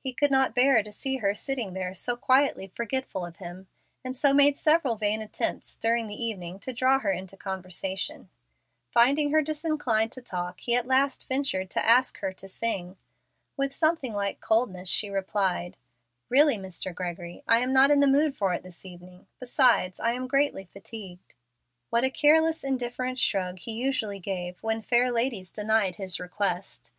[0.00, 3.68] He could not bear to see her sitting there so quietly forgetful of him,
[4.04, 8.30] and so made several vain attempts during the evening to draw her into conversation.
[8.90, 12.96] Finding her disinclined to talk, he at last ventured to ask her to sing.
[13.56, 15.76] With something like coldness she replied,
[16.28, 16.92] "Really, Mr.
[16.92, 20.64] Gregory, I am not in the mood for it this evening; besides, I am greatly
[20.64, 21.36] fatigued."
[21.90, 26.90] What a careless, indifferent shrug he usually gave when fair ladies denied his requests!